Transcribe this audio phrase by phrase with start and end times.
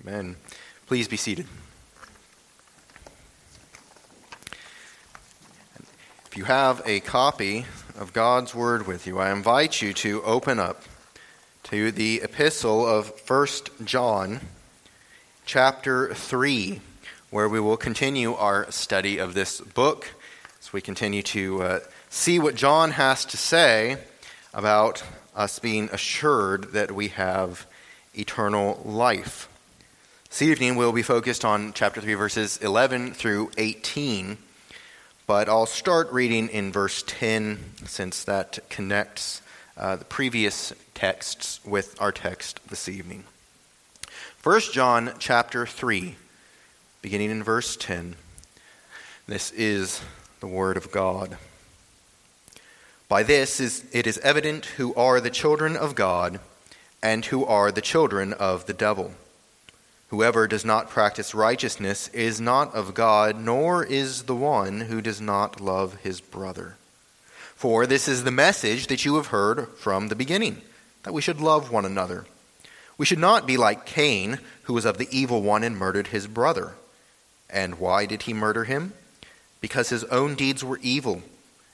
[0.00, 0.36] Amen.
[0.86, 1.46] Please be seated.
[6.26, 7.64] If you have a copy
[7.98, 10.82] of God's Word with you, I invite you to open up
[11.64, 13.46] to the epistle of 1
[13.84, 14.40] John,
[15.46, 16.80] chapter 3,
[17.30, 20.08] where we will continue our study of this book
[20.60, 23.96] as we continue to uh, see what John has to say
[24.52, 25.02] about
[25.34, 27.66] us being assured that we have
[28.14, 29.48] eternal life.
[30.36, 34.36] This evening we'll be focused on chapter 3, verses 11 through 18,
[35.26, 39.40] but I'll start reading in verse 10 since that connects
[39.78, 43.24] uh, the previous texts with our text this evening.
[44.42, 46.16] 1 John chapter 3,
[47.00, 48.16] beginning in verse 10.
[49.26, 50.02] This is
[50.40, 51.38] the Word of God.
[53.08, 56.40] By this is, it is evident who are the children of God
[57.02, 59.14] and who are the children of the devil.
[60.08, 65.20] Whoever does not practice righteousness is not of God, nor is the one who does
[65.20, 66.76] not love his brother.
[67.56, 70.62] For this is the message that you have heard from the beginning,
[71.02, 72.24] that we should love one another.
[72.98, 76.26] We should not be like Cain, who was of the evil one and murdered his
[76.26, 76.74] brother.
[77.50, 78.92] And why did he murder him?
[79.60, 81.22] Because his own deeds were evil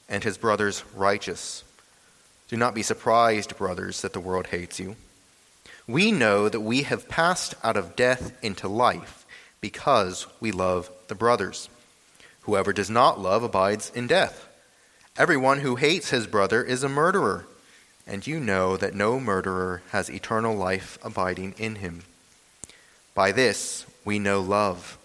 [0.09, 1.65] and his brother's righteous.
[2.49, 4.97] Do not be surprised, brothers, that the world hates you.
[5.87, 9.27] We know that we have passed out of death into life
[9.61, 11.69] because we love the brothers.
[12.43, 14.49] Whoever does not love abides in death.
[15.17, 17.47] Everyone who hates his brother is a murderer,
[18.07, 22.03] and you know that no murderer has eternal life abiding in him.
[23.15, 24.99] By this we know love,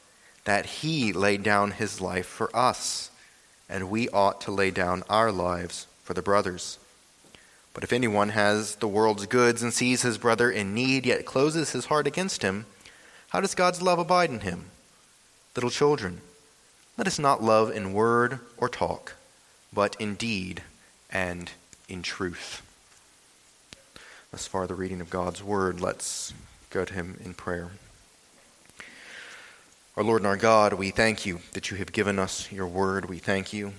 [0.45, 3.11] that he laid down his life for us
[3.69, 6.79] and we ought to lay down our lives for the brothers.
[7.77, 11.73] But if anyone has the world's goods and sees his brother in need, yet closes
[11.73, 12.65] his heart against him,
[13.29, 14.71] how does God's love abide in him?
[15.55, 16.21] Little children,
[16.97, 19.13] let us not love in word or talk,
[19.71, 20.63] but in deed
[21.11, 21.51] and
[21.87, 22.63] in truth.
[24.31, 25.79] Thus far, the reading of God's word.
[25.79, 26.33] Let's
[26.71, 27.69] go to him in prayer.
[29.95, 33.07] Our Lord and our God, we thank you that you have given us your word.
[33.07, 33.73] We thank you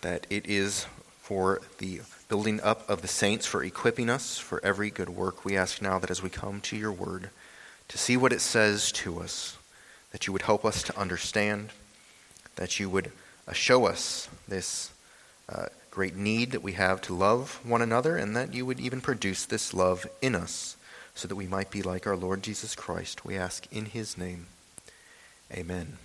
[0.00, 0.88] that it is
[1.22, 2.00] for the
[2.34, 5.44] building up of the saints, for equipping us for every good work.
[5.44, 7.30] We ask now that as we come to your word,
[7.86, 9.56] to see what it says to us,
[10.10, 11.68] that you would help us to understand,
[12.56, 13.12] that you would
[13.46, 14.90] uh, show us this
[15.48, 19.00] uh, great need that we have to love one another, and that you would even
[19.00, 20.76] produce this love in us,
[21.14, 23.24] so that we might be like our Lord Jesus Christ.
[23.24, 24.46] We ask in his name.
[25.52, 25.98] Amen.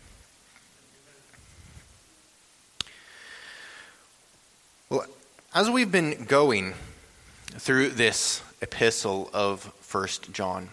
[4.91, 5.07] Well,
[5.53, 6.75] as we've been going
[7.53, 10.69] through this epistle of First John,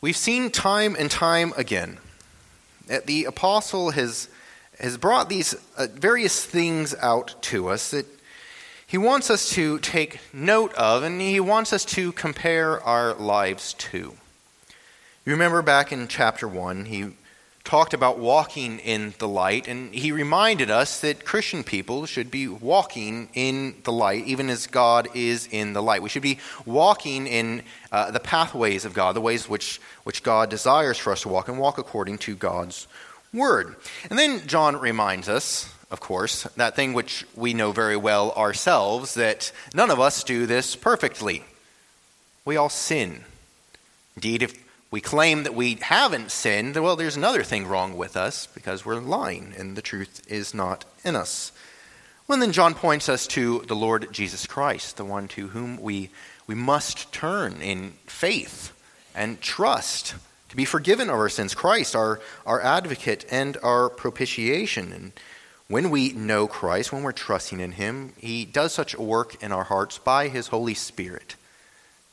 [0.00, 1.98] we've seen time and time again
[2.88, 4.28] that the apostle has,
[4.80, 8.06] has brought these uh, various things out to us that
[8.84, 13.74] he wants us to take note of and he wants us to compare our lives
[13.74, 14.16] to.
[15.24, 17.10] You remember back in chapter 1, he
[17.64, 22.48] talked about walking in the light, and he reminded us that Christian people should be
[22.48, 26.02] walking in the light, even as God is in the light.
[26.02, 27.62] We should be walking in
[27.92, 31.48] uh, the pathways of God, the ways which, which God desires for us to walk,
[31.48, 32.88] and walk according to God's
[33.32, 33.76] word.
[34.10, 39.14] And then John reminds us, of course, that thing which we know very well ourselves,
[39.14, 41.44] that none of us do this perfectly.
[42.44, 43.24] We all sin.
[44.16, 44.61] Indeed, if
[44.92, 49.00] we claim that we haven't sinned, well, there's another thing wrong with us because we're
[49.00, 51.50] lying and the truth is not in us.
[52.28, 56.10] Well, then John points us to the Lord Jesus Christ, the one to whom we,
[56.46, 58.72] we must turn in faith
[59.14, 60.14] and trust
[60.50, 61.54] to be forgiven of our sins.
[61.54, 64.92] Christ, our, our advocate and our propitiation.
[64.92, 65.12] And
[65.68, 69.52] when we know Christ, when we're trusting in Him, He does such a work in
[69.52, 71.36] our hearts by His Holy Spirit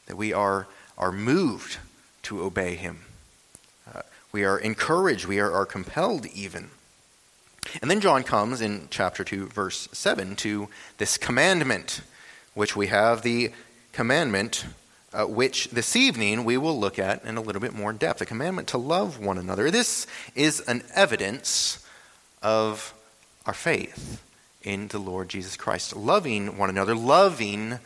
[0.06, 0.66] that we are,
[0.98, 1.78] are moved
[2.24, 3.06] to obey him.
[3.94, 6.70] Uh, we are encouraged, we are, are compelled even.
[7.82, 12.02] And then John comes in chapter 2, verse 7, to this commandment,
[12.54, 13.52] which we have the
[13.92, 14.66] commandment
[15.14, 18.26] uh, which this evening we will look at in a little bit more depth the
[18.26, 19.72] commandment to love one another.
[19.72, 20.06] This
[20.36, 21.86] is an evidence
[22.42, 22.94] of
[23.46, 24.22] our faith
[24.62, 27.80] in the Lord Jesus Christ, loving one another, loving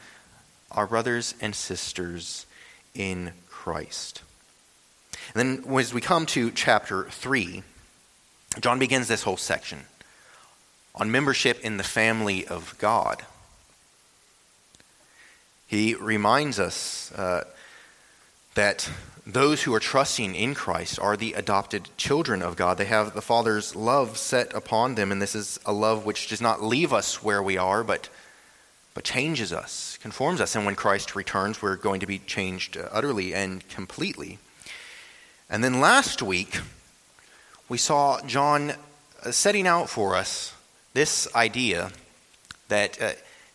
[0.71, 2.45] our brothers and sisters
[2.93, 3.31] in
[3.63, 4.21] Christ.
[5.33, 7.63] And then as we come to chapter 3,
[8.59, 9.85] John begins this whole section
[10.93, 13.23] on membership in the family of God.
[15.65, 17.45] He reminds us uh,
[18.55, 18.89] that
[19.25, 22.77] those who are trusting in Christ are the adopted children of God.
[22.77, 26.41] They have the Father's love set upon them, and this is a love which does
[26.41, 28.09] not leave us where we are, but,
[28.93, 30.55] but changes us, conforms us.
[30.55, 34.39] And when Christ returns, we're going to be changed utterly and completely.
[35.49, 36.59] And then last week,
[37.69, 38.73] we saw John
[39.23, 40.53] uh, setting out for us
[40.93, 41.91] this idea
[42.67, 43.11] that uh,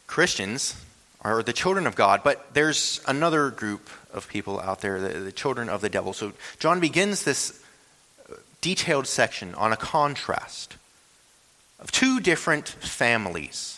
[0.07, 0.75] Christians
[1.23, 5.33] are the children of God, but there's another group of people out there, the, the
[5.33, 6.13] children of the devil.
[6.13, 7.63] So John begins this
[8.61, 10.77] detailed section on a contrast
[11.81, 13.78] of two different families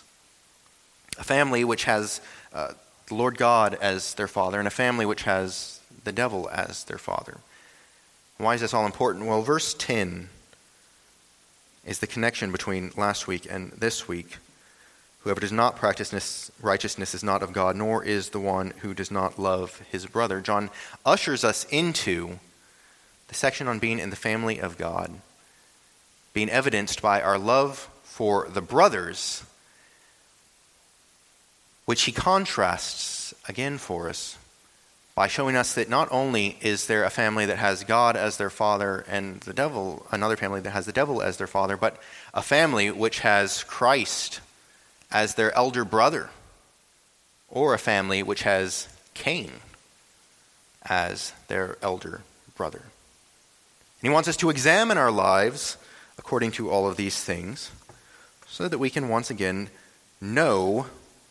[1.21, 2.21] a family which has
[2.53, 2.73] uh,
[3.07, 6.99] the Lord God as their father, and a family which has the devil as their
[6.99, 7.39] father.
[8.39, 9.27] Why is this all important?
[9.27, 10.31] Well, verse 10
[11.85, 14.39] is the connection between last week and this week.
[15.21, 19.11] Whoever does not practice righteousness is not of God, nor is the one who does
[19.11, 20.41] not love his brother.
[20.41, 20.71] John
[21.05, 22.39] ushers us into
[23.29, 25.21] the section on being in the family of God,
[26.33, 29.45] being evidenced by our love for the brothers,
[31.91, 34.39] which he contrasts again for us
[35.17, 38.49] by showing us that not only is there a family that has God as their
[38.49, 42.01] father and the devil, another family that has the devil as their father, but
[42.33, 44.41] a family which has Christ
[45.11, 46.31] as their elder brother,
[47.49, 49.51] or a family which has Cain
[50.89, 52.21] as their elder
[52.57, 52.83] brother.
[52.83, 55.77] And he wants us to examine our lives
[56.19, 57.73] according to all of these things
[58.47, 59.71] so that we can once again
[60.21, 60.87] know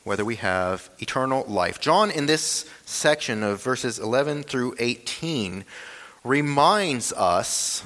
[0.10, 1.80] whether we have eternal life.
[1.80, 5.64] John, in this section of verses 11 through 18,
[6.24, 7.84] reminds us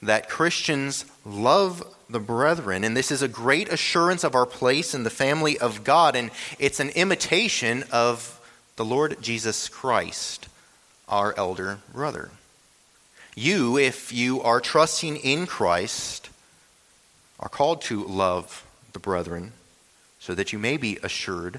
[0.00, 5.02] that Christians love the brethren, and this is a great assurance of our place in
[5.02, 8.40] the family of God, and it's an imitation of
[8.76, 10.48] the Lord Jesus Christ,
[11.06, 12.30] our elder brother.
[13.34, 16.30] You, if you are trusting in Christ,
[17.38, 18.64] are called to love
[18.94, 19.52] the brethren
[20.20, 21.58] so that you may be assured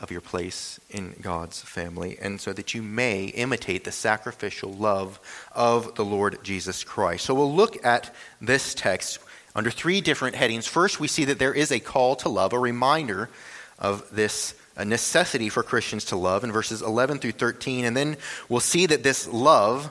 [0.00, 5.20] of your place in God's family, and so that you may imitate the sacrificial love
[5.54, 7.24] of the Lord Jesus Christ.
[7.24, 9.20] So we'll look at this text
[9.54, 10.66] under three different headings.
[10.66, 13.30] First, we see that there is a call to love, a reminder
[13.78, 17.84] of this necessity for Christians to love in verses 11 through 13.
[17.84, 18.16] And then
[18.48, 19.90] we'll see that this love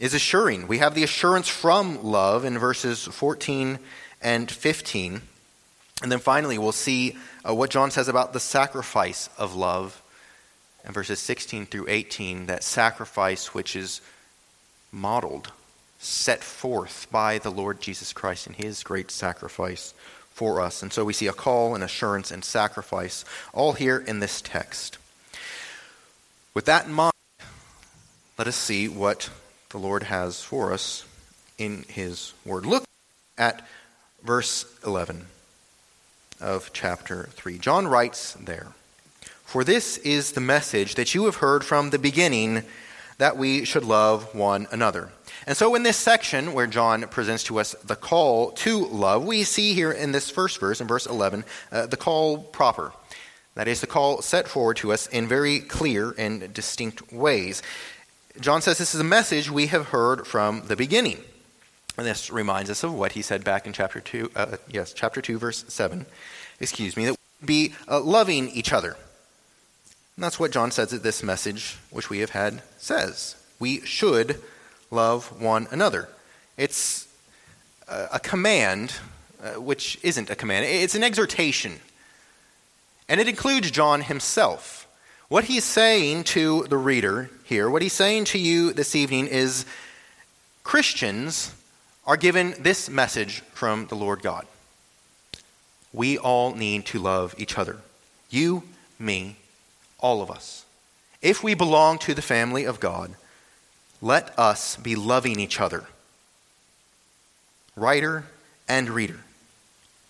[0.00, 0.66] is assuring.
[0.66, 3.78] We have the assurance from love in verses 14
[4.20, 5.22] and 15.
[6.02, 7.16] And then finally, we'll see
[7.48, 10.02] uh, what John says about the sacrifice of love
[10.84, 14.00] in verses 16 through 18, that sacrifice which is
[14.92, 15.52] modeled,
[15.98, 19.94] set forth by the Lord Jesus Christ in his great sacrifice
[20.32, 20.82] for us.
[20.82, 24.98] And so we see a call and assurance and sacrifice all here in this text.
[26.52, 27.12] With that in mind,
[28.38, 29.30] let us see what
[29.70, 31.06] the Lord has for us
[31.56, 32.66] in his word.
[32.66, 32.84] Look
[33.38, 33.66] at
[34.22, 35.26] verse 11
[36.40, 37.58] of chapter 3.
[37.58, 38.68] John writes there
[39.44, 42.62] For this is the message that you have heard from the beginning
[43.18, 45.10] that we should love one another.
[45.46, 49.44] And so, in this section where John presents to us the call to love, we
[49.44, 52.92] see here in this first verse, in verse 11, uh, the call proper.
[53.54, 57.62] That is the call set forward to us in very clear and distinct ways.
[58.40, 61.18] John says this is a message we have heard from the beginning.
[61.96, 65.22] And this reminds us of what he said back in chapter 2, uh, yes, chapter
[65.22, 66.04] 2, verse 7,
[66.60, 68.96] excuse me, that we be uh, loving each other.
[70.16, 73.36] And that's what John says that this message, which we have had, says.
[73.58, 74.42] We should
[74.90, 76.08] love one another.
[76.56, 77.06] It's
[77.88, 78.94] a, a command,
[79.42, 81.80] uh, which isn't a command, it's an exhortation.
[83.08, 84.88] And it includes John himself.
[85.28, 89.66] What he's saying to the reader here, what he's saying to you this evening is
[90.64, 91.54] Christians
[92.06, 94.46] are given this message from the Lord God.
[95.92, 97.78] We all need to love each other.
[98.30, 98.64] You,
[98.98, 99.36] me,
[99.98, 100.64] all of us.
[101.22, 103.14] If we belong to the family of God,
[104.02, 105.84] let us be loving each other.
[107.74, 108.24] Writer
[108.68, 109.20] and reader,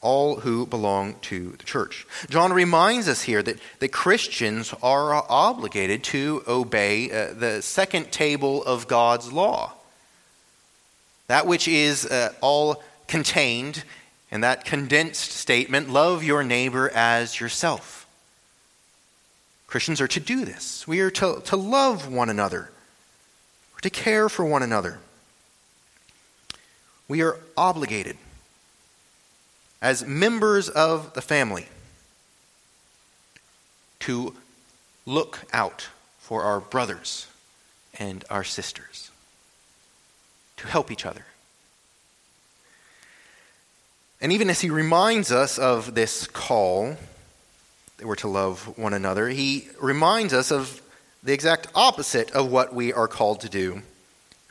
[0.01, 2.07] all who belong to the church.
[2.29, 8.63] John reminds us here that, that Christians are obligated to obey uh, the second table
[8.65, 9.73] of God's law.
[11.29, 13.85] That which is uh, all contained
[14.31, 18.07] in that condensed statement love your neighbor as yourself.
[19.67, 20.87] Christians are to do this.
[20.87, 22.71] We are to, to love one another,
[23.83, 24.99] to care for one another.
[27.09, 28.17] We are obligated
[29.81, 31.69] as members of the family
[34.01, 34.35] to
[35.05, 37.29] look out for our brothers
[37.99, 39.11] and our sisters,
[40.57, 41.25] to help each other.
[44.21, 46.97] And even as he reminds us of this call
[47.99, 50.81] that we're to love one another, he reminds us of
[51.23, 53.83] the exact opposite of what we are called to do.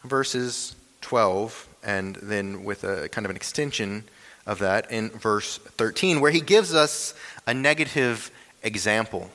[0.03, 4.03] Verses 12, and then with a kind of an extension
[4.45, 7.15] of that in verse 13, where he gives us
[7.47, 8.29] a negative
[8.61, 9.31] example.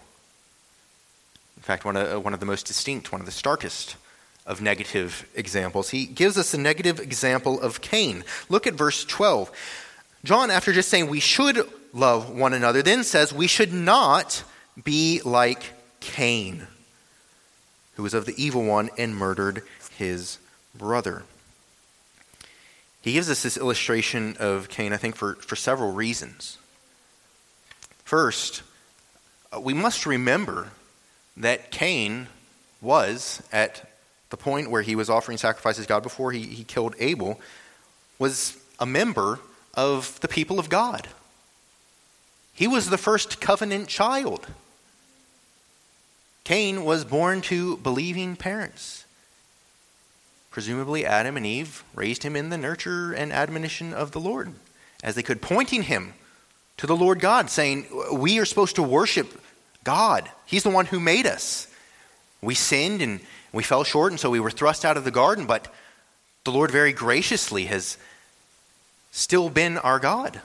[1.56, 3.96] In fact, one of, uh, one of the most distinct, one of the starkest
[4.46, 5.90] of negative examples.
[5.90, 8.24] He gives us a negative example of Cain.
[8.48, 9.50] Look at verse 12.
[10.24, 14.44] John, after just saying we should love one another, then says we should not
[14.82, 15.62] be like
[16.00, 16.66] Cain,
[17.94, 19.62] who was of the evil one and murdered
[19.96, 20.38] his
[20.74, 21.22] brother.
[23.02, 26.58] He gives us this illustration of Cain, I think, for, for several reasons.
[28.04, 28.62] First,
[29.54, 30.68] uh, we must remember
[31.38, 32.28] that Cain
[32.82, 33.90] was, at
[34.28, 37.40] the point where he was offering sacrifices God before he, he killed Abel,
[38.18, 39.38] was a member
[39.74, 41.08] of the people of God.
[42.54, 44.46] He was the first covenant child.
[46.44, 49.04] Cain was born to believing parents.
[50.50, 54.52] Presumably, Adam and Eve raised him in the nurture and admonition of the Lord
[55.02, 56.14] as they could, pointing him
[56.76, 59.40] to the Lord God, saying, We are supposed to worship
[59.84, 60.28] God.
[60.46, 61.68] He's the one who made us.
[62.42, 63.20] We sinned and
[63.52, 65.72] we fell short, and so we were thrust out of the garden, but
[66.44, 67.96] the Lord very graciously has
[69.10, 70.40] still been our God.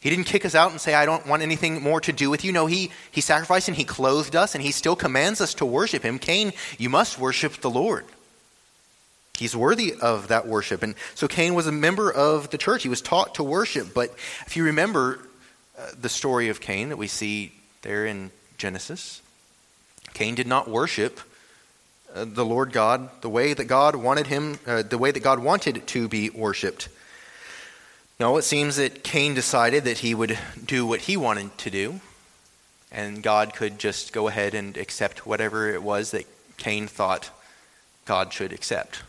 [0.00, 2.42] He didn't kick us out and say, I don't want anything more to do with
[2.42, 2.52] you.
[2.52, 6.02] No, he, he sacrificed and he clothed us, and he still commands us to worship
[6.02, 6.18] him.
[6.18, 8.06] Cain, you must worship the Lord.
[9.40, 10.82] He's worthy of that worship.
[10.82, 12.82] And so Cain was a member of the church.
[12.82, 13.94] He was taught to worship.
[13.94, 14.10] But
[14.46, 15.18] if you remember
[15.78, 19.22] uh, the story of Cain that we see there in Genesis,
[20.12, 21.20] Cain did not worship
[22.14, 25.38] uh, the Lord God the way that God wanted him, uh, the way that God
[25.38, 26.88] wanted to be worshiped.
[28.20, 32.00] No, it seems that Cain decided that he would do what he wanted to do,
[32.92, 36.26] and God could just go ahead and accept whatever it was that
[36.58, 37.30] Cain thought
[38.04, 39.04] God should accept.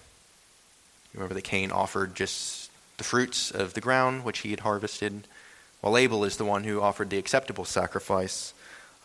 [1.13, 5.27] Remember that Cain offered just the fruits of the ground which he had harvested,
[5.81, 8.53] while Abel is the one who offered the acceptable sacrifice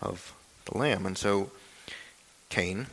[0.00, 0.32] of
[0.66, 1.04] the lamb.
[1.04, 1.50] And so
[2.48, 2.86] Cain,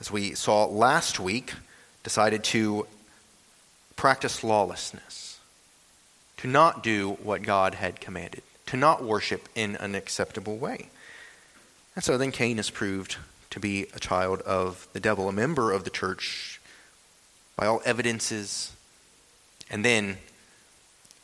[0.00, 1.52] as we saw last week,
[2.02, 2.88] decided to
[3.94, 5.27] practice lawlessness
[6.38, 10.88] to not do what God had commanded, to not worship in an acceptable way.
[11.94, 13.16] And so then Cain is proved
[13.50, 16.60] to be a child of the devil, a member of the church
[17.56, 18.72] by all evidences,
[19.70, 20.18] and then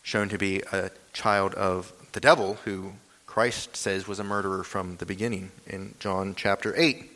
[0.02, 2.92] shown to be a child of the devil, who
[3.26, 7.11] Christ says was a murderer from the beginning in John chapter 8.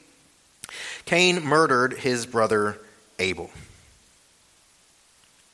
[1.05, 2.78] Cain murdered his brother
[3.19, 3.50] Abel.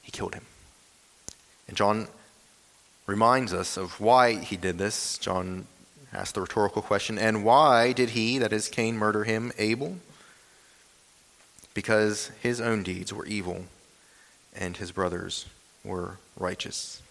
[0.03, 0.45] He killed him.
[1.69, 2.09] And John
[3.07, 5.19] reminds us of why he did this.
[5.19, 5.67] John
[6.13, 9.97] asked the rhetorical question, and why did he, that is Cain, murder him, Abel?
[11.75, 13.65] Because his own deeds were evil
[14.55, 15.47] and his brothers
[15.85, 17.03] were righteous.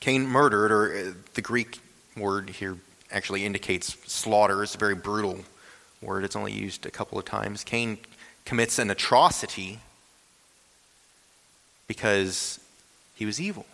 [0.00, 1.78] Cain murdered, or uh, the Greek
[2.16, 2.76] word here
[3.10, 4.62] actually indicates slaughter.
[4.62, 5.40] It's a very brutal
[6.02, 7.64] word, it's only used a couple of times.
[7.64, 7.96] Cain
[8.44, 9.80] commits an atrocity
[11.88, 12.60] because
[13.14, 13.64] he was evil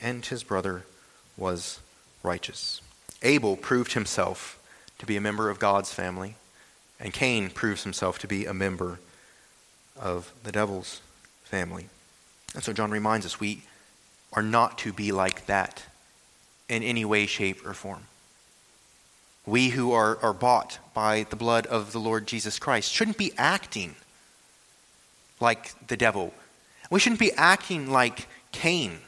[0.00, 0.84] and his brother
[1.36, 1.80] was
[2.22, 2.80] righteous.
[3.22, 4.58] Abel proved himself
[4.98, 6.36] to be a member of God's family,
[6.98, 8.98] and Cain proves himself to be a member
[9.98, 11.00] of the devil's
[11.44, 11.86] family.
[12.54, 13.62] And so John reminds us we
[14.32, 15.84] are not to be like that
[16.68, 18.04] in any way, shape, or form.
[19.46, 23.32] We who are, are bought by the blood of the Lord Jesus Christ shouldn't be
[23.36, 23.96] acting
[25.40, 26.32] like the devil.
[26.90, 28.98] We shouldn't be acting like Cain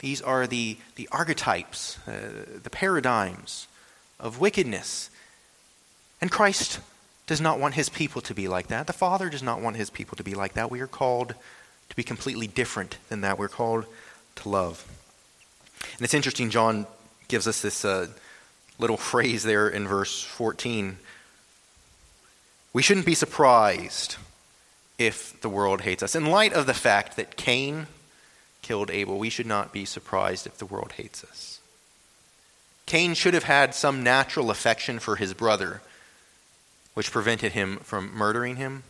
[0.00, 3.68] these are the, the archetypes, uh, the paradigms
[4.18, 5.10] of wickedness.
[6.20, 6.80] And Christ
[7.26, 8.86] does not want his people to be like that.
[8.86, 10.70] The Father does not want his people to be like that.
[10.70, 11.34] We are called
[11.90, 13.38] to be completely different than that.
[13.38, 13.84] We're called
[14.36, 14.84] to love.
[15.92, 16.86] And it's interesting, John
[17.28, 18.08] gives us this uh,
[18.78, 20.96] little phrase there in verse 14.
[22.72, 24.16] We shouldn't be surprised
[24.98, 26.14] if the world hates us.
[26.14, 27.86] In light of the fact that Cain
[28.62, 31.60] killed Abel, we should not be surprised if the world hates us.
[32.86, 35.80] Cain should have had some natural affection for his brother,
[36.94, 38.82] which prevented him from murdering him,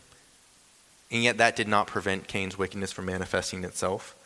[1.11, 4.17] and yet that did not prevent Cain's wickedness from manifesting itself.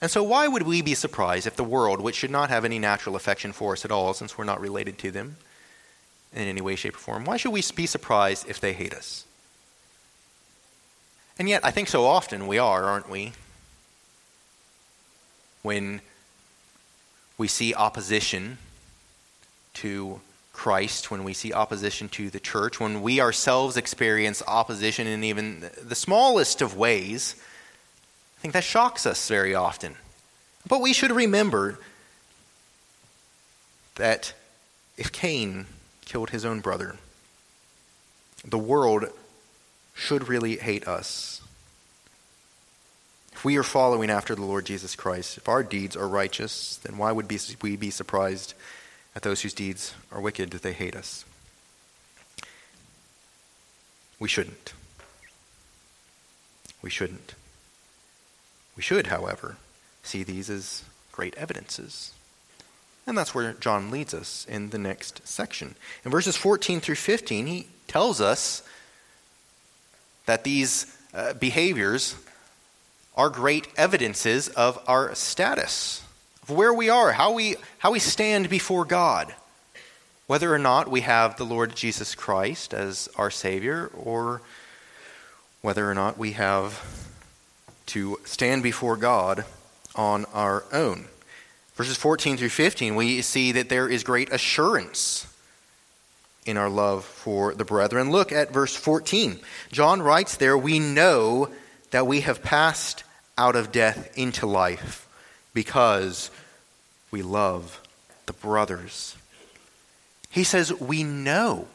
[0.00, 2.78] And so, why would we be surprised if the world, which should not have any
[2.78, 5.36] natural affection for us at all, since we're not related to them
[6.32, 9.24] in any way, shape, or form, why should we be surprised if they hate us?
[11.38, 13.32] And yet, I think so often we are, aren't we?
[15.68, 16.00] When
[17.36, 18.56] we see opposition
[19.74, 20.18] to
[20.54, 25.68] Christ, when we see opposition to the church, when we ourselves experience opposition in even
[25.82, 27.34] the smallest of ways,
[28.38, 29.96] I think that shocks us very often.
[30.66, 31.78] But we should remember
[33.96, 34.32] that
[34.96, 35.66] if Cain
[36.06, 36.96] killed his own brother,
[38.42, 39.04] the world
[39.94, 41.42] should really hate us.
[43.38, 46.98] If we are following after the Lord Jesus Christ, if our deeds are righteous, then
[46.98, 47.30] why would
[47.62, 48.54] we be surprised
[49.14, 51.24] at those whose deeds are wicked that they hate us?
[54.18, 54.72] We shouldn't.
[56.82, 57.36] We shouldn't.
[58.76, 59.56] We should, however,
[60.02, 62.10] see these as great evidences.
[63.06, 65.76] And that's where John leads us in the next section.
[66.04, 68.64] In verses 14 through 15, he tells us
[70.26, 72.16] that these uh, behaviors
[73.18, 76.04] are great evidences of our status,
[76.44, 79.34] of where we are, how we, how we stand before God,
[80.28, 84.40] whether or not we have the Lord Jesus Christ as our Savior, or
[85.62, 86.80] whether or not we have
[87.86, 89.44] to stand before God
[89.96, 91.06] on our own.
[91.74, 95.26] Verses 14 through 15, we see that there is great assurance
[96.46, 98.12] in our love for the brethren.
[98.12, 99.40] Look at verse 14.
[99.72, 101.48] John writes there, We know
[101.90, 103.02] that we have passed
[103.38, 105.08] out of death into life
[105.54, 106.30] because
[107.10, 107.80] we love
[108.26, 109.16] the brothers.
[110.28, 111.66] He says, We know.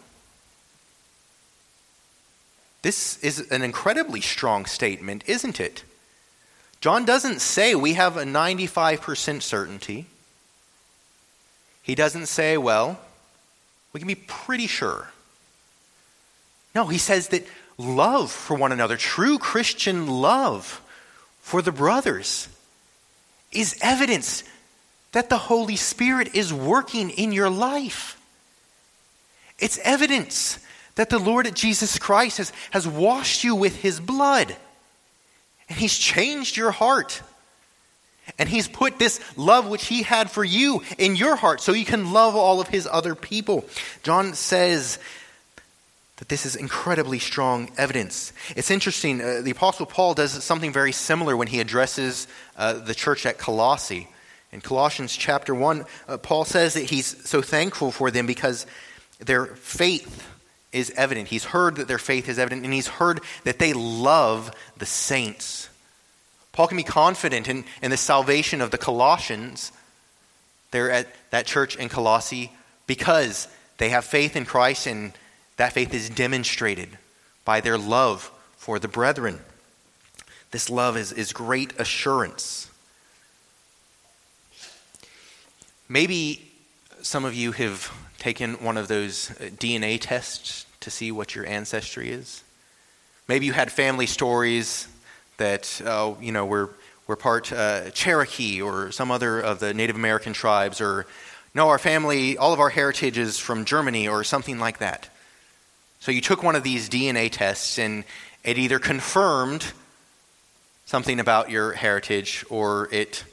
[2.84, 5.84] This is an incredibly strong statement, isn't it?
[6.82, 10.06] John doesn't say we have a 95% certainty.
[11.82, 13.00] He doesn't say, well,
[13.94, 15.12] we can be pretty sure.
[16.76, 20.82] No, he says that love for one another, true Christian love
[21.44, 22.48] for the brothers,
[23.52, 24.44] is evidence
[25.12, 28.20] that the Holy Spirit is working in your life.
[29.60, 30.58] It's evidence
[30.96, 34.56] that the Lord Jesus Christ has, has washed you with his blood.
[35.70, 37.22] And he's changed your heart.
[38.40, 41.86] And he's put this love which he had for you in your heart so you
[41.86, 43.66] can love all of his other people.
[44.02, 44.98] John says
[46.24, 48.32] that this is incredibly strong evidence.
[48.56, 52.96] It's interesting, uh, the Apostle Paul does something very similar when he addresses uh, the
[52.96, 54.08] church at Colossae.
[54.54, 58.66] In Colossians chapter 1, uh, Paul says that he's so thankful for them because
[59.20, 60.26] their faith
[60.72, 61.28] is evident.
[61.28, 65.68] He's heard that their faith is evident, and he's heard that they love the saints.
[66.54, 69.74] Paul can be confident in, in the salvation of the Colossians
[70.72, 72.50] there at that church in Colossae
[72.88, 75.12] because they have faith in Christ, and
[75.58, 76.98] that faith is demonstrated
[77.46, 79.40] by their love for the brethren.
[80.52, 82.70] This love is, is great assurance.
[85.90, 86.52] Maybe
[87.02, 91.46] some of you have taken one of those uh, DNA tests to see what your
[91.46, 92.44] ancestry is.
[93.28, 94.88] Maybe you had family stories
[95.38, 96.70] that, uh, you know, were,
[97.08, 101.06] were part uh, Cherokee or some other of the Native American tribes, or
[101.54, 105.10] no, our family, all of our heritage is from Germany or something like that.
[106.04, 108.04] So you took one of these DNA tests and
[108.44, 109.72] it either confirmed
[110.86, 113.24] something about your heritage or it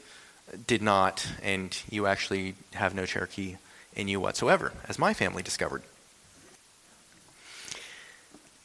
[0.67, 3.57] did not, and you actually have no Cherokee
[3.93, 5.83] in you whatsoever, as my family discovered.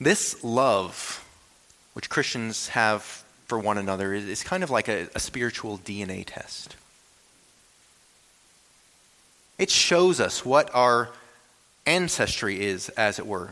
[0.00, 1.24] This love,
[1.94, 3.02] which Christians have
[3.48, 6.76] for one another, is kind of like a, a spiritual DNA test.
[9.58, 11.08] It shows us what our
[11.86, 13.50] ancestry is, as it were.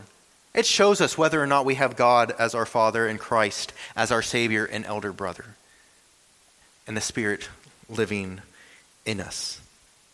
[0.55, 4.09] It shows us whether or not we have God as our Father and Christ as
[4.09, 5.45] our Savior and elder brother,
[6.87, 7.49] and the Spirit
[7.89, 8.41] living
[9.05, 9.59] in us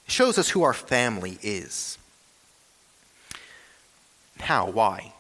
[0.07, 1.97] It shows us who our family is.
[4.39, 4.69] How?
[4.69, 5.13] Why?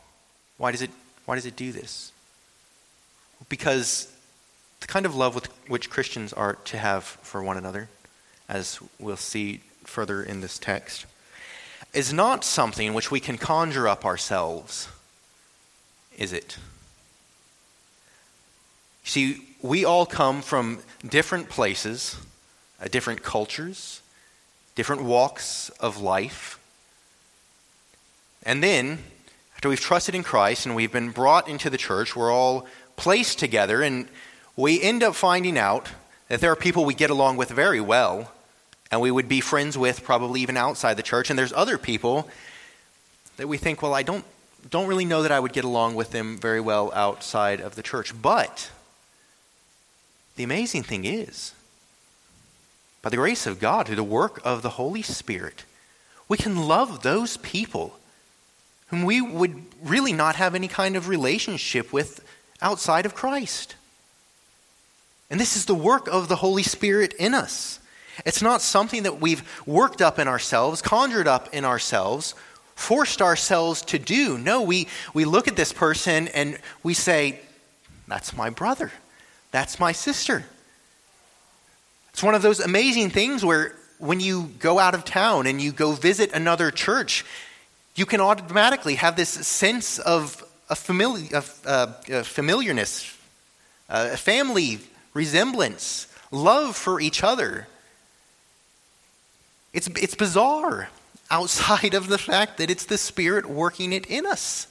[0.57, 0.89] Why does it,
[1.25, 2.11] why does it do this?
[3.47, 4.11] Because
[4.79, 7.87] the kind of love with which Christians are to have for one another,
[8.49, 11.05] as we'll see further in this text,
[11.93, 14.87] is not something which we can conjure up ourselves,
[16.21, 16.57] is it?
[19.03, 22.15] See, we all come from different places,
[22.79, 24.01] uh, different cultures,
[24.75, 26.59] different walks of life.
[28.43, 28.99] And then,
[29.55, 33.39] after we've trusted in Christ and we've been brought into the church, we're all placed
[33.39, 34.07] together, and
[34.55, 35.89] we end up finding out
[36.27, 38.31] that there are people we get along with very well,
[38.91, 42.29] and we would be friends with probably even outside the church, and there's other people
[43.37, 44.23] that we think, well, I don't,
[44.69, 47.83] don't really know that I would get along with them very well outside of the
[47.83, 48.13] church.
[48.19, 48.69] But
[50.35, 51.53] the amazing thing is,
[53.01, 55.65] by the grace of God, through the work of the Holy Spirit,
[56.27, 57.97] we can love those people
[58.87, 62.23] whom we would really not have any kind of relationship with
[62.61, 63.75] outside of Christ.
[65.29, 67.79] And this is the work of the Holy Spirit in us.
[68.25, 72.35] It's not something that we've worked up in ourselves, conjured up in ourselves,
[72.75, 74.37] forced ourselves to do.
[74.37, 77.39] No, we, we look at this person and we say,
[78.07, 78.91] That's my brother.
[79.51, 80.45] That's my sister.
[82.13, 85.71] It's one of those amazing things where when you go out of town and you
[85.71, 87.23] go visit another church,
[87.95, 93.17] you can automatically have this sense of a, famili- of, uh, a familiarness,
[93.89, 94.79] a family
[95.13, 97.67] resemblance, love for each other.
[99.73, 100.89] It's, it's bizarre
[101.31, 104.67] outside of the fact that it's the Spirit working it in us.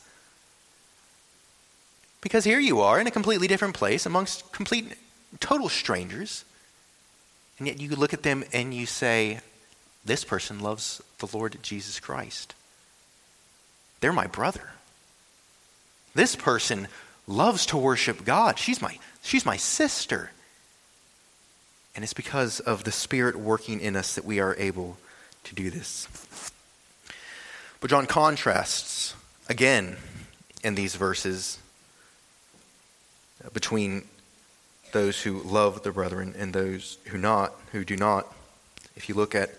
[2.21, 4.95] Because here you are in a completely different place amongst complete,
[5.41, 6.45] total strangers.
[7.59, 9.41] And yet you look at them and you say,
[10.05, 12.55] This person loves the Lord Jesus Christ.
[14.01, 14.71] They're my brother.
[16.15, 16.89] This person
[17.27, 18.59] loves to worship God.
[18.59, 20.31] She's my, she's my sister.
[21.95, 24.97] And it's because of the Spirit working in us that we are able
[25.45, 26.09] to do this.
[27.81, 29.15] But John contrasts
[29.49, 29.97] again
[30.63, 31.59] in these verses
[33.53, 34.05] between
[34.93, 38.27] those who love the brethren and those who not who do not.
[38.97, 39.51] If you look at,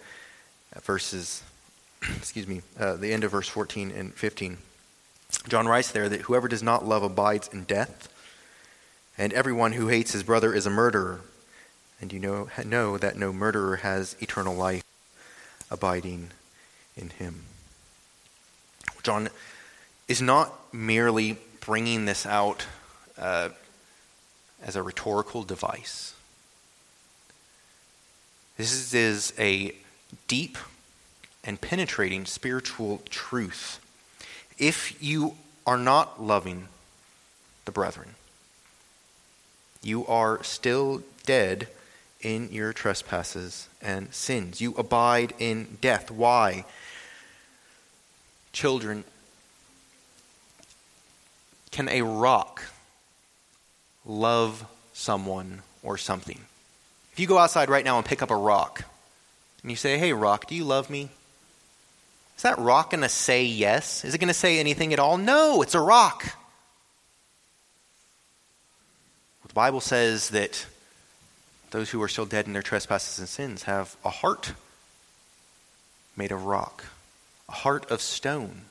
[0.81, 1.41] verses,
[2.17, 4.57] excuse me, uh, the end of verse 14 and 15,
[5.47, 8.07] John writes there that whoever does not love abides in death,
[9.17, 11.21] and everyone who hates his brother is a murderer,
[11.99, 14.83] and you know know that no murderer has eternal life
[15.71, 16.29] abiding
[16.95, 17.43] in him.
[19.01, 19.29] John
[20.07, 22.67] is not merely bringing this out
[23.17, 23.49] uh,
[24.61, 26.13] as a rhetorical device.
[28.57, 29.73] This is a
[30.27, 30.57] deep
[31.43, 33.79] and penetrating spiritual truth.
[34.59, 36.67] If you are not loving
[37.65, 38.15] the brethren,
[39.81, 41.67] you are still dead
[42.21, 44.61] in your trespasses and sins.
[44.61, 46.11] You abide in death.
[46.11, 46.65] Why?
[48.53, 49.03] Children,
[51.71, 52.63] can a rock
[54.05, 56.39] love someone or something?
[57.13, 58.83] If you go outside right now and pick up a rock,
[59.61, 61.09] and you say, Hey, rock, do you love me?
[62.37, 64.03] Is that rock going to say yes?
[64.03, 65.17] Is it going to say anything at all?
[65.17, 66.35] No, it's a rock.
[69.51, 70.65] The Bible says that
[71.71, 74.53] those who are still dead in their trespasses and sins have a heart
[76.15, 76.85] made of rock,
[77.49, 78.63] a heart of stone.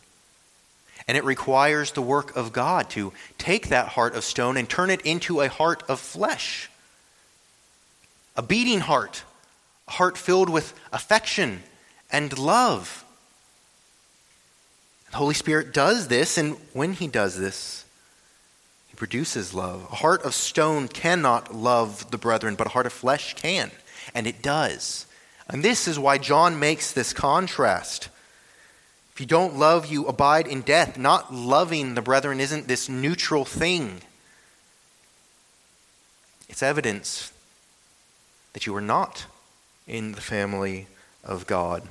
[1.08, 4.90] And it requires the work of God to take that heart of stone and turn
[4.90, 6.70] it into a heart of flesh,
[8.36, 9.24] a beating heart,
[9.88, 11.62] a heart filled with affection
[12.12, 13.04] and love.
[15.10, 17.84] The Holy Spirit does this, and when He does this,
[19.00, 19.88] produces love.
[19.90, 23.70] A heart of stone cannot love the brethren, but a heart of flesh can,
[24.14, 25.06] and it does.
[25.48, 28.10] And this is why John makes this contrast.
[29.14, 30.98] If you don't love, you abide in death.
[30.98, 34.02] Not loving the brethren isn't this neutral thing,
[36.50, 37.32] it's evidence
[38.52, 39.24] that you are not
[39.88, 40.88] in the family
[41.24, 41.84] of God.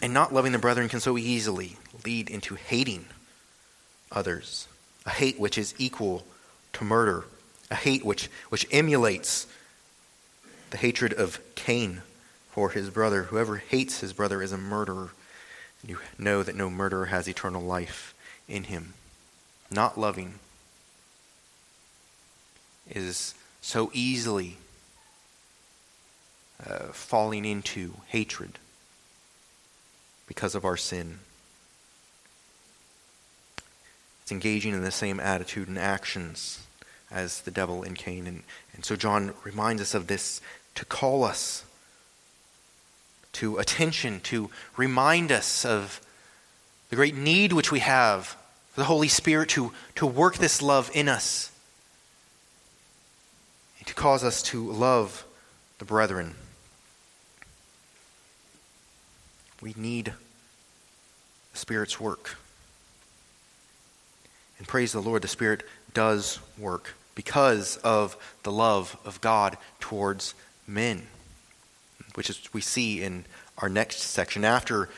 [0.00, 3.06] And not loving the brethren can so easily lead into hating
[4.12, 4.67] others
[5.08, 6.22] a hate which is equal
[6.74, 7.24] to murder,
[7.70, 9.46] a hate which, which emulates
[10.68, 12.02] the hatred of Cain
[12.50, 13.22] for his brother.
[13.22, 15.12] Whoever hates his brother is a murderer.
[15.82, 18.14] You know that no murderer has eternal life
[18.46, 18.92] in him.
[19.70, 20.34] Not loving
[22.90, 24.58] is so easily
[26.68, 28.58] uh, falling into hatred
[30.26, 31.20] because of our sin.
[34.28, 36.60] It's engaging in the same attitude and actions
[37.10, 38.26] as the devil in Cain.
[38.26, 38.42] And,
[38.74, 40.42] and so John reminds us of this
[40.74, 41.64] to call us
[43.32, 46.02] to attention, to remind us of
[46.90, 48.36] the great need which we have
[48.72, 51.50] for the Holy Spirit to, to work this love in us
[53.78, 55.24] and to cause us to love
[55.78, 56.34] the brethren.
[59.62, 60.12] We need
[61.52, 62.36] the Spirit's work.
[64.58, 65.62] And praise the Lord, the Spirit
[65.94, 70.34] does work because of the love of God towards
[70.66, 71.06] men,
[72.14, 73.24] which is we see in
[73.58, 74.44] our next section.
[74.44, 74.88] After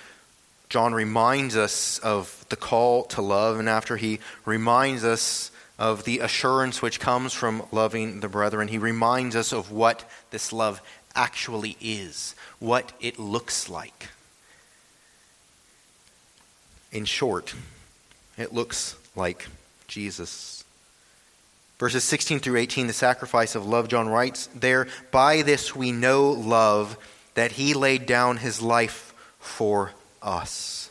[0.68, 6.18] John reminds us of the call to love, and after he reminds us of the
[6.18, 8.68] assurance which comes from loving the brethren.
[8.68, 10.82] He reminds us of what this love
[11.14, 14.08] actually is, what it looks like.
[16.92, 17.54] In short,
[18.36, 19.46] it looks like
[19.88, 20.64] Jesus.
[21.78, 26.30] Verses 16 through 18, the sacrifice of love, John writes there, By this we know
[26.30, 26.98] love,
[27.34, 29.92] that he laid down his life for
[30.22, 30.90] us.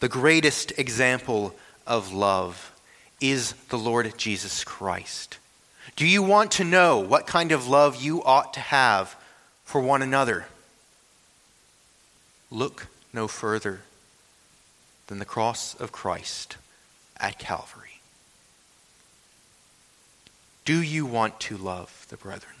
[0.00, 1.54] The greatest example
[1.86, 2.72] of love
[3.20, 5.38] is the Lord Jesus Christ.
[5.94, 9.14] Do you want to know what kind of love you ought to have
[9.64, 10.46] for one another?
[12.50, 13.82] Look no further
[15.06, 16.56] than the cross of Christ
[17.22, 18.00] at Calvary.
[20.66, 22.52] Do you want to love the brethren?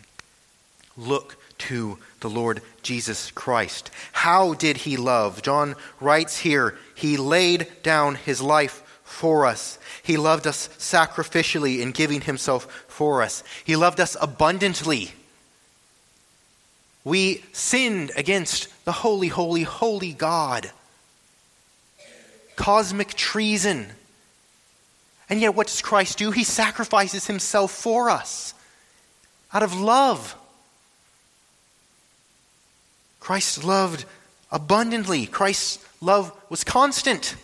[0.96, 3.90] Look to the Lord Jesus Christ.
[4.12, 5.42] How did he love?
[5.42, 9.78] John writes here, he laid down his life for us.
[10.02, 13.44] He loved us sacrificially in giving himself for us.
[13.64, 15.12] He loved us abundantly.
[17.04, 20.70] We sinned against the holy, holy, holy God.
[22.56, 23.92] Cosmic treason.
[25.32, 26.30] And yet, what does Christ do?
[26.30, 28.52] He sacrifices himself for us
[29.54, 30.36] out of love.
[33.18, 34.04] Christ loved
[34.50, 35.24] abundantly.
[35.24, 37.34] Christ's love was constant.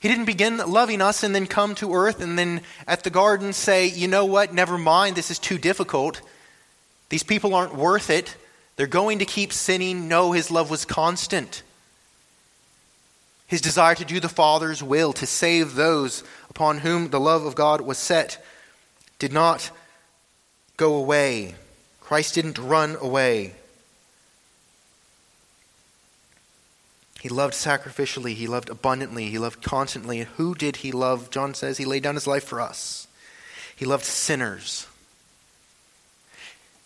[0.00, 3.54] He didn't begin loving us and then come to earth and then at the garden
[3.54, 6.20] say, you know what, never mind, this is too difficult.
[7.08, 8.36] These people aren't worth it.
[8.76, 10.08] They're going to keep sinning.
[10.08, 11.62] No, his love was constant.
[13.52, 17.54] His desire to do the Father's will, to save those upon whom the love of
[17.54, 18.42] God was set,
[19.18, 19.70] did not
[20.78, 21.54] go away.
[22.00, 23.52] Christ didn't run away.
[27.20, 28.32] He loved sacrificially.
[28.32, 29.28] He loved abundantly.
[29.28, 30.20] He loved constantly.
[30.38, 31.28] Who did he love?
[31.28, 33.06] John says he laid down his life for us.
[33.76, 34.86] He loved sinners.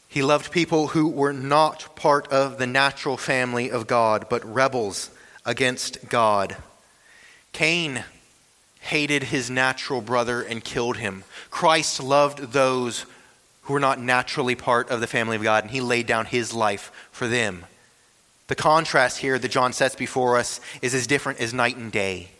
[0.08, 5.10] He loved people who were not part of the natural family of God, but rebels
[5.46, 6.56] against God.
[7.52, 8.04] Cain
[8.80, 11.24] hated his natural brother and killed him.
[11.50, 13.06] Christ loved those
[13.62, 16.52] who were not naturally part of the family of God, and he laid down his
[16.52, 17.64] life for them.
[18.48, 22.30] The contrast here that John sets before us is as different as night and day.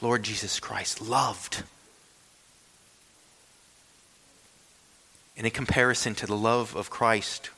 [0.00, 1.62] Lord Jesus Christ loved.
[5.36, 7.50] And in comparison to the love of Christ,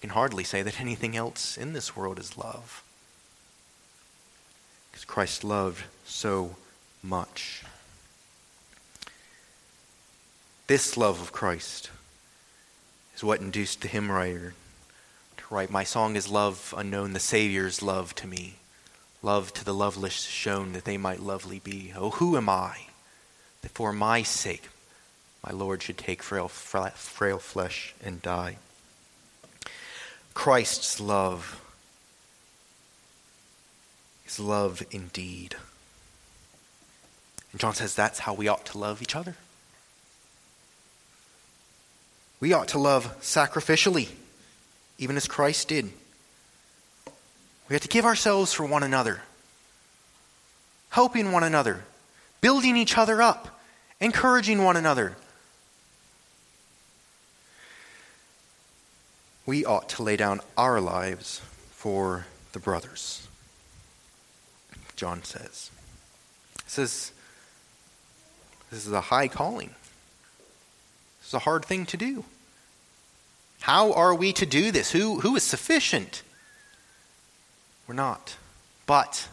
[0.00, 2.82] we can hardly say that anything else in this world is love.
[4.90, 6.56] Because Christ loved so
[7.02, 7.62] much.
[10.68, 11.90] This love of Christ
[13.14, 14.54] is what induced the hymn writer
[15.36, 18.54] to write My song is love unknown, the Savior's love to me.
[19.22, 21.92] Love to the loveless shown that they might lovely be.
[21.94, 22.86] Oh, who am I
[23.60, 24.70] that for my sake
[25.44, 28.56] my Lord should take frail, frail flesh and die?
[30.34, 31.60] Christ's love
[34.26, 35.56] is love indeed.
[37.52, 39.36] And John says that's how we ought to love each other.
[42.40, 44.08] We ought to love sacrificially
[45.00, 45.90] even as Christ did.
[47.68, 49.22] We have to give ourselves for one another,
[50.90, 51.84] helping one another,
[52.40, 53.60] building each other up,
[53.98, 55.16] encouraging one another.
[59.46, 63.26] We ought to lay down our lives for the brothers.
[64.96, 65.70] John says.
[66.64, 67.12] He says
[68.70, 69.70] this is a high calling.
[71.20, 72.24] This is a hard thing to do.
[73.60, 74.92] How are we to do this?
[74.92, 76.22] Who, who is sufficient?
[77.86, 78.36] We're not.
[78.86, 79.28] But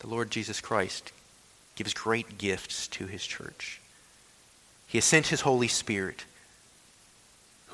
[0.00, 1.12] the Lord Jesus Christ
[1.76, 3.80] gives great gifts to his church.
[4.86, 6.24] He has sent his Holy Spirit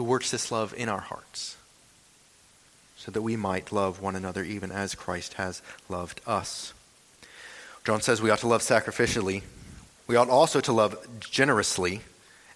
[0.00, 1.58] who works this love in our hearts
[2.96, 5.60] so that we might love one another even as Christ has
[5.90, 6.72] loved us.
[7.84, 9.42] John says we ought to love sacrificially.
[10.06, 12.00] We ought also to love generously.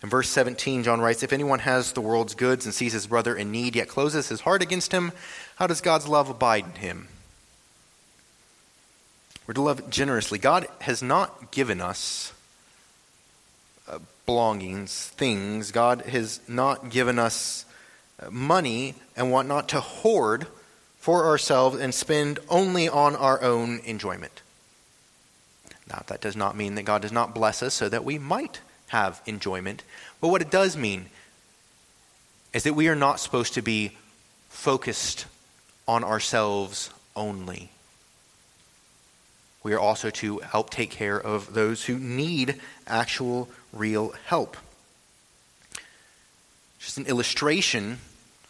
[0.02, 3.36] In verse 17, John writes, If anyone has the world's goods and sees his brother
[3.36, 5.12] in need, yet closes his heart against him,
[5.56, 7.08] how does God's love abide in him?
[9.46, 10.38] We're to love generously.
[10.38, 12.32] God has not given us
[14.26, 15.70] belongings, things.
[15.70, 17.64] God has not given us
[18.30, 20.46] money and want not to hoard
[20.98, 24.42] for ourselves and spend only on our own enjoyment.
[25.88, 28.60] Now, that does not mean that God does not bless us so that we might
[28.88, 29.82] have enjoyment.
[30.20, 31.06] But what it does mean
[32.54, 33.96] is that we are not supposed to be
[34.48, 35.26] focused
[35.86, 37.70] on ourselves only.
[39.64, 44.56] We are also to help take care of those who need actual, real help.
[46.78, 47.98] Just an illustration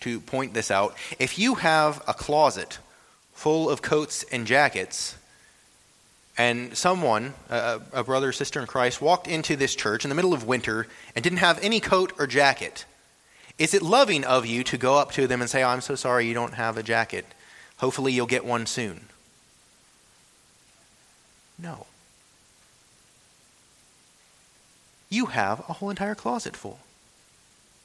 [0.01, 0.97] to point this out.
[1.19, 2.79] If you have a closet
[3.33, 5.15] full of coats and jackets,
[6.37, 10.17] and someone, a, a brother or sister in Christ, walked into this church in the
[10.17, 12.85] middle of winter and didn't have any coat or jacket,
[13.57, 15.95] is it loving of you to go up to them and say, oh, I'm so
[15.95, 17.25] sorry you don't have a jacket?
[17.77, 19.07] Hopefully you'll get one soon.
[21.59, 21.87] No.
[25.09, 26.79] You have a whole entire closet full.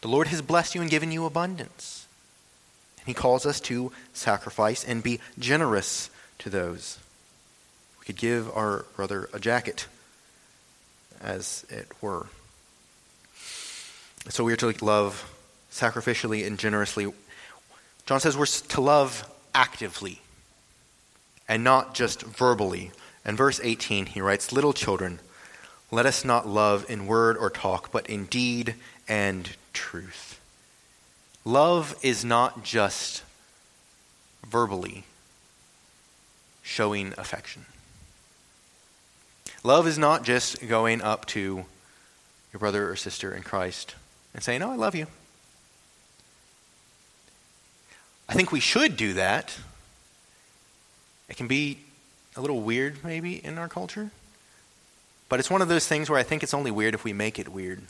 [0.02, 2.08] The Lord has blessed you and given you abundance.
[3.00, 6.98] And He calls us to sacrifice and be generous to those.
[8.00, 9.88] We could give our brother a jacket,
[11.22, 12.28] as it were.
[14.30, 15.32] So we are to love
[15.72, 17.12] sacrificially and generously.
[18.06, 20.22] John says we're to love actively
[21.48, 22.92] and not just verbally.
[23.26, 25.20] In verse 18, he writes, Little children,
[25.92, 28.76] let us not love in word or talk, but in deed
[29.08, 30.40] and truth.
[31.44, 33.24] Love is not just
[34.48, 35.04] verbally
[36.62, 37.66] showing affection.
[39.64, 41.66] Love is not just going up to
[42.54, 43.96] your brother or sister in Christ
[44.34, 45.08] and saying, Oh, I love you.
[48.28, 49.58] I think we should do that.
[51.28, 51.80] It can be
[52.40, 54.12] a little weird, maybe, in our culture.
[55.28, 57.38] But it's one of those things where I think it's only weird if we make
[57.38, 57.84] it weird.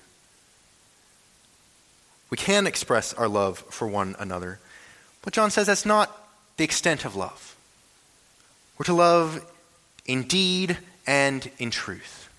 [2.30, 4.60] We can express our love for one another.
[5.22, 6.16] But John says that's not
[6.58, 7.56] the extent of love.
[8.78, 9.46] We're to love
[10.06, 12.30] in deed and in truth.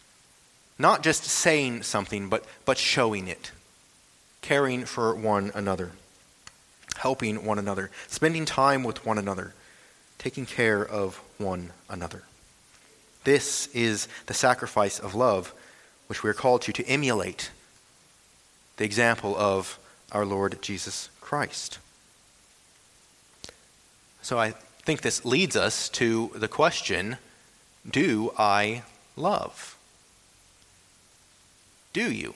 [0.78, 3.52] Not just saying something, but, but showing it.
[4.42, 5.92] Caring for one another
[7.00, 9.54] helping one another, spending time with one another,
[10.20, 12.22] taking care of one another.
[13.24, 15.52] This is the sacrifice of love
[16.08, 17.50] which we are called to to emulate
[18.76, 19.78] the example of
[20.12, 21.78] our Lord Jesus Christ.
[24.20, 24.50] So I
[24.82, 27.16] think this leads us to the question
[27.88, 28.82] Do I
[29.16, 29.78] love?
[31.94, 32.34] Do you?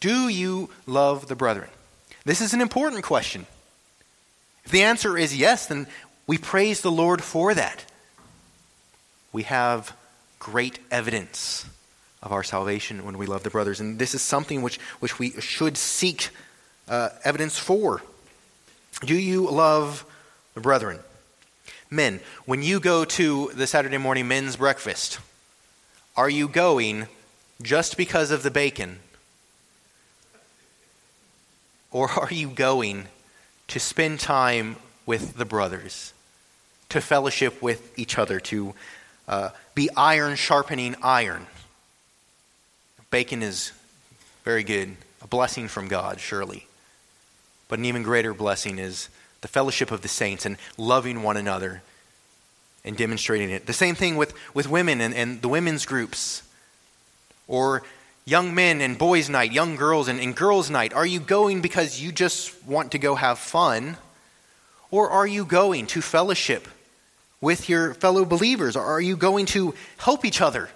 [0.00, 1.70] Do you love the brethren?
[2.24, 3.46] This is an important question.
[4.64, 5.86] If the answer is yes, then
[6.26, 7.84] we praise the Lord for that.
[9.32, 9.96] We have
[10.38, 11.66] great evidence
[12.22, 13.80] of our salvation when we love the brothers.
[13.80, 16.30] And this is something which, which we should seek
[16.88, 18.02] uh, evidence for.
[19.04, 20.06] Do you love
[20.54, 21.00] the brethren?
[21.90, 25.18] Men, when you go to the Saturday morning men's breakfast,
[26.16, 27.06] are you going
[27.62, 28.98] just because of the bacon
[31.94, 33.06] or are you going
[33.68, 36.12] to spend time with the brothers,
[36.88, 38.74] to fellowship with each other, to
[39.28, 41.46] uh, be iron sharpening iron?
[43.10, 43.72] Bacon is
[44.44, 46.66] very good, a blessing from God, surely.
[47.68, 49.08] But an even greater blessing is
[49.40, 51.82] the fellowship of the saints and loving one another
[52.84, 53.66] and demonstrating it.
[53.66, 56.42] The same thing with, with women and, and the women's groups,
[57.48, 57.82] or
[58.24, 60.92] young men and boys' night, young girls and, and girls' night?
[60.92, 63.96] Are you going because you just want to go have fun?
[64.94, 66.68] Or are you going to fellowship
[67.40, 68.76] with your fellow believers?
[68.76, 70.70] Or are you going to help each other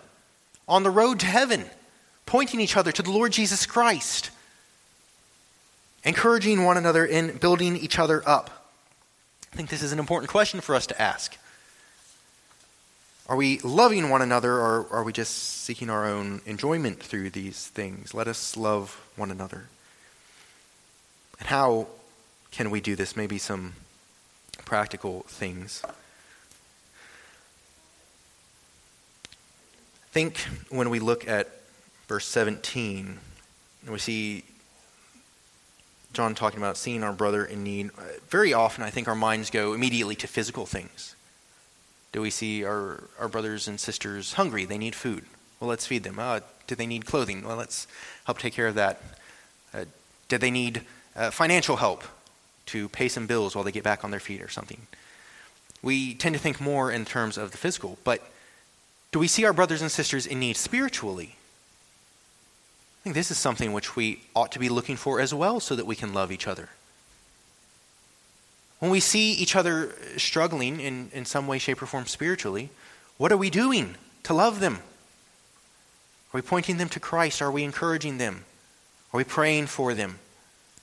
[0.67, 1.67] on the road to heaven,
[2.27, 4.31] pointing each other to the Lord Jesus Christ,
[6.03, 8.67] encouraging one another and building each other up?
[9.53, 11.39] I think this is an important question for us to ask.
[13.29, 17.69] Are we loving one another or are we just seeking our own enjoyment through these
[17.69, 18.15] things?
[18.15, 19.69] Let us love one another.
[21.39, 21.87] And how
[22.51, 23.15] can we do this?
[23.15, 23.75] Maybe some
[24.65, 25.83] practical things.
[25.85, 25.91] I
[30.11, 30.39] Think
[30.71, 31.49] when we look at
[32.09, 33.19] verse 17,
[33.83, 34.45] and we see
[36.13, 37.91] John talking about seeing our brother in need.
[38.29, 41.15] Very often, I think our minds go immediately to physical things.
[42.13, 44.65] Do we see our, our brothers and sisters hungry?
[44.65, 45.25] They need food.
[45.61, 46.19] Well, let's feed them.
[46.19, 47.45] Uh, do they need clothing?
[47.45, 47.87] Well, let's
[48.25, 49.03] help take care of that.
[49.75, 49.85] Uh,
[50.29, 50.83] do they need
[51.15, 52.05] uh, financial help
[52.69, 54.87] to pay some bills while they get back on their feet or something?
[55.83, 58.23] We tend to think more in terms of the physical, but
[59.13, 61.37] do we see our brothers and sisters in need spiritually?
[63.01, 65.77] I think this is something which we ought to be looking for as well so
[65.77, 66.69] that we can love each other.
[68.81, 72.71] When we see each other struggling in, in some way, shape, or form spiritually,
[73.17, 74.75] what are we doing to love them?
[74.75, 77.41] Are we pointing them to Christ?
[77.41, 78.45] Are we encouraging them?
[79.13, 80.19] Are we praying for them?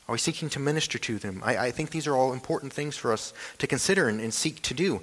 [0.08, 1.42] Are we seeking to minister to them?
[1.44, 4.62] I, I think these are all important things for us to consider and, and seek
[4.64, 5.02] to do.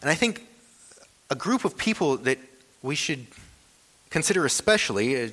[0.00, 0.46] And I think
[1.30, 2.38] a group of people that
[2.82, 3.26] we should
[4.10, 5.30] consider especially a,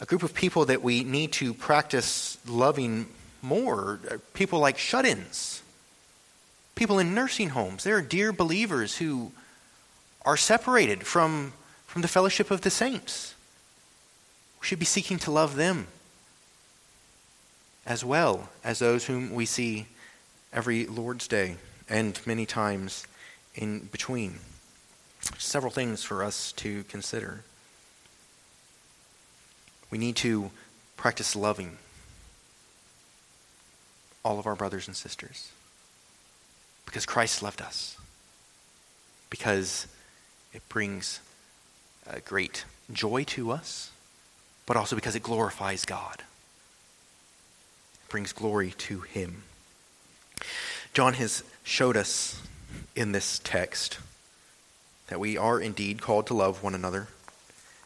[0.00, 3.06] a group of people that we need to practice loving
[3.40, 4.00] more.
[4.10, 5.62] Uh, people like shut ins,
[6.74, 7.84] people in nursing homes.
[7.84, 9.30] There are dear believers who
[10.24, 11.52] are separated from,
[11.86, 13.34] from the fellowship of the saints.
[14.60, 15.86] We should be seeking to love them
[17.86, 19.86] as well as those whom we see
[20.52, 21.56] every Lord's Day
[21.88, 23.06] and many times
[23.54, 24.40] in between.
[25.38, 27.42] Several things for us to consider.
[29.90, 30.50] We need to
[30.96, 31.78] practice loving
[34.24, 35.52] all of our brothers and sisters
[36.84, 37.96] because Christ loved us,
[39.30, 39.86] because
[40.52, 41.20] it brings
[42.24, 43.90] great joy to us,
[44.66, 46.22] but also because it glorifies God.
[48.08, 49.42] Brings glory to Him.
[50.94, 52.40] John has showed us
[52.94, 53.98] in this text
[55.08, 57.08] that we are indeed called to love one another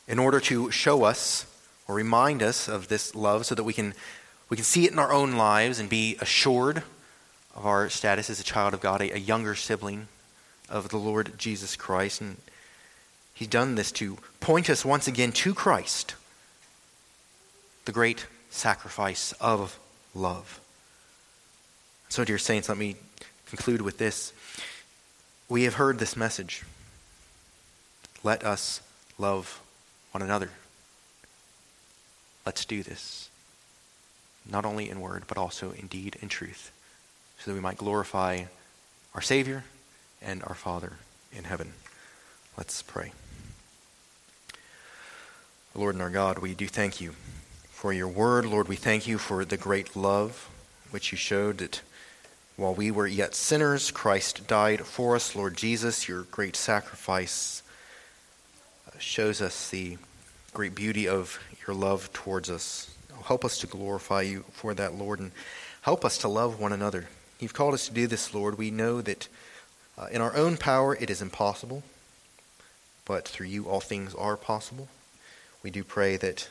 [0.06, 1.46] in order to show us
[1.86, 3.94] or remind us of this love so that we can,
[4.48, 6.82] we can see it in our own lives and be assured
[7.56, 10.08] of our status as a child of God, a, a younger sibling
[10.68, 12.20] of the Lord Jesus Christ.
[12.20, 12.36] And
[13.34, 16.14] He's done this to point us once again to Christ,
[17.86, 19.78] the great sacrifice of
[20.14, 20.60] love.
[22.08, 22.96] So, dear saints, let me
[23.46, 24.32] conclude with this.
[25.48, 26.64] We have heard this message.
[28.22, 28.80] Let us
[29.18, 29.60] love
[30.12, 30.50] one another.
[32.44, 33.28] Let's do this,
[34.50, 36.72] not only in word, but also in deed and truth,
[37.38, 38.44] so that we might glorify
[39.14, 39.64] our Savior
[40.22, 40.94] and our Father
[41.32, 41.72] in heaven.
[42.56, 43.12] Let's pray.
[45.74, 47.14] Lord and our God, we do thank you
[47.80, 48.44] for your word.
[48.44, 50.50] Lord, we thank you for the great love
[50.90, 51.80] which you showed that
[52.58, 55.34] while we were yet sinners, Christ died for us.
[55.34, 57.62] Lord Jesus, your great sacrifice
[58.98, 59.96] shows us the
[60.52, 62.94] great beauty of your love towards us.
[63.24, 65.32] Help us to glorify you for that, Lord, and
[65.80, 67.08] help us to love one another.
[67.38, 68.58] You've called us to do this, Lord.
[68.58, 69.26] We know that
[69.96, 71.82] uh, in our own power it is impossible,
[73.06, 74.88] but through you all things are possible.
[75.62, 76.50] We do pray that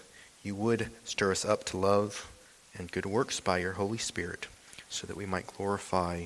[0.49, 2.27] you would stir us up to love
[2.75, 4.47] and good works by your Holy Spirit
[4.89, 6.25] so that we might glorify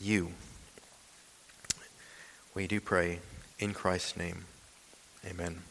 [0.00, 0.30] you.
[2.54, 3.18] We do pray
[3.58, 4.44] in Christ's name.
[5.26, 5.62] Amen.